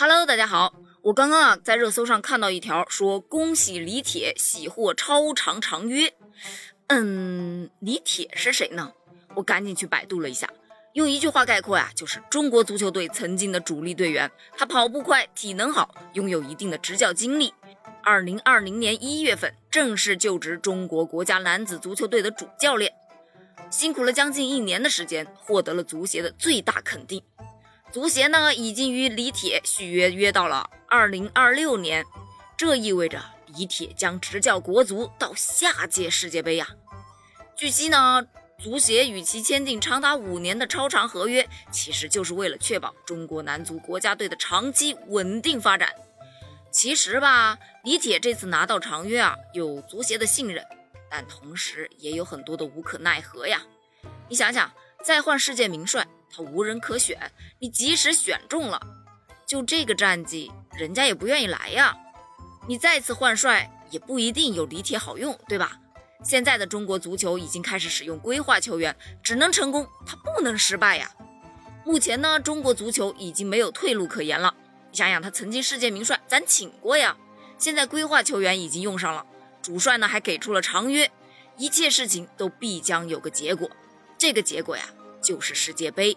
[0.00, 6.14] Hello，大家好，我刚刚啊在热搜上看到一条说恭喜李铁喜获超长长约。
[6.86, 8.92] 嗯，李铁是谁呢？
[9.34, 10.48] 我赶紧去百度了一下，
[10.92, 14.30] 用一句话概括呀，就是中国足球队曾经的主力队员。
[14.56, 17.52] 他跑步快，体能好，拥有一定的执教经历。
[18.04, 22.92] 二零二零年一月份正式就职中国国家男子足球队的主教练，
[23.68, 27.20] 辛苦了将近一年的时间，获得了足协的最大肯定。
[27.90, 32.04] 足协呢已经与李铁续约，约到了二零二六年，
[32.56, 36.68] 这意味着李铁将执教国足到下届世界杯呀。
[37.56, 38.26] 据悉呢，
[38.58, 45.90] 足协与其签订长达五年的超长合约，其实就是为了确保中国男足国家队的长期稳定发展。
[46.70, 50.62] 其实吧，李铁这次拿到长约啊，有足协的信任，
[51.10, 53.62] 但同时也有很多的无可奈何呀。
[54.28, 54.70] 你想想，
[55.02, 57.16] 再换世界名帅，他无人可选；
[57.58, 58.80] 你即使选中了，
[59.46, 61.96] 就这个战绩，人家也不愿意来呀。
[62.66, 65.78] 你再次换帅，也不一定有李铁好用，对吧？
[66.24, 71.10] 现在的中国足球已经开始使用规划球员，只能成功，他不能失败呀。
[71.84, 74.54] 目前呢，中国足球已经没有退路可言了。
[74.90, 77.16] 你想想，他曾经世界名帅，咱请过呀。
[77.56, 79.24] 现在规划球员已经用上了，
[79.62, 81.10] 主帅呢还给出了长约，
[81.56, 83.70] 一切事情都必将有个结果。
[84.18, 84.84] 这个结果呀，
[85.22, 86.16] 就是世界杯。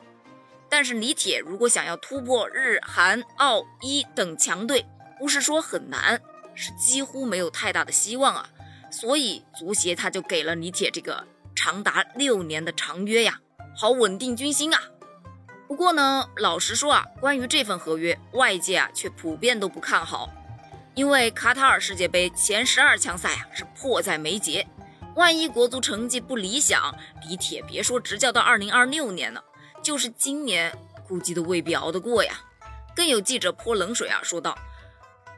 [0.71, 4.85] 但是李铁如果想要突破日韩澳伊等强队，
[5.19, 6.21] 不是说很难，
[6.55, 8.49] 是几乎没有太大的希望啊。
[8.89, 13.39] 所以足协他就给了李铁这个长达六年的长约呀，
[13.75, 14.81] 好稳定军心啊。
[15.67, 20.29] 不过呢，老实说啊，关于这份合约，外界啊却普遍都不看好，
[20.95, 24.65] 因为卡塔尔世界杯前十二强赛啊是迫在眉睫，
[25.15, 26.95] 万一国足成绩不理想，
[27.27, 29.43] 李铁别说执教到二零二六年了，
[29.81, 30.75] 就是今年
[31.07, 32.41] 估计都未必熬得过呀。
[32.95, 34.57] 更有记者泼冷水啊，说道：“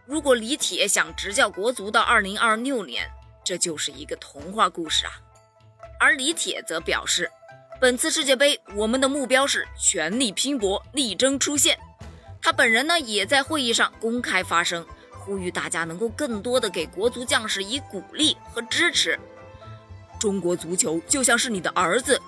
[0.06, 3.10] 如果李铁想执教国足到二零二六年，
[3.44, 5.12] 这就是一个童话故事啊。”
[6.00, 7.30] 而李铁则表示。
[7.82, 11.78] 本次世界杯，我们的目标是全力拼搏，力争出线。
[12.42, 19.20] 他本人呢，也在会议上公开发声，呼吁大家能够更多的给国足将士以鼓励和支持。
[20.18, 22.22] 中国足球就像是你的儿子，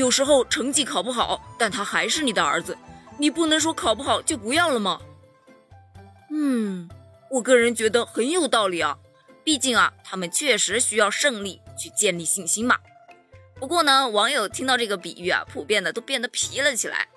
[0.00, 2.78] 有时候成绩考不好，但他还是你的儿子，
[3.18, 4.98] 你不能说考不好就不要了吗？
[6.30, 6.88] 嗯，
[7.30, 8.96] 我个人觉得很有道理啊，
[9.44, 12.78] 毕竟啊，他们确实需要胜利去建立信心嘛。
[13.56, 17.08] 不过呢，网友听到这个比喻啊，普遍的都变得皮了起来。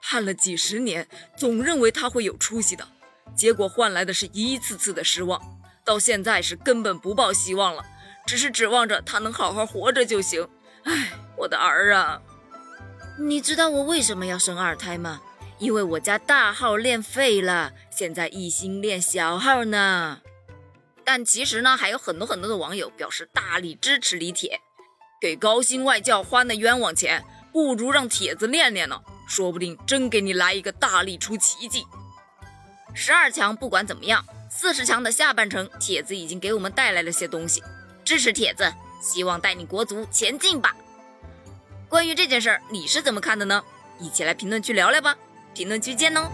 [0.00, 2.86] 盼了几十年，总认为他会有出息的，
[3.34, 5.42] 结果换来的是一次次的失望。
[5.84, 7.84] 到现在是根本不抱希望了，
[8.24, 10.48] 只是指望着他能好好活着就行。
[10.84, 12.20] 唉，我的儿啊，
[13.18, 15.22] 你知道我为什么要生二胎吗？
[15.58, 20.20] 因为我家大号练废了，现在一心练小号呢。
[21.02, 24.60] 但其实呢，还有很多很多的网友表示大力支持李铁。
[25.18, 31.86] 给高薪外教花那冤枉钱，不如让铁子练练呢，说不定真给你来一个大力出奇迹。
[32.94, 37.62] 十二强不管怎么样，四十强的下半程，铁子已经给我们带来了些东西，
[38.04, 38.70] 支持铁子，
[39.02, 40.74] 希望带领国足前进吧。
[41.90, 43.64] 关于这件事儿，你是怎么看的呢？
[43.98, 45.16] 一起来评论区聊聊吧，
[45.52, 46.30] 评论区见哦。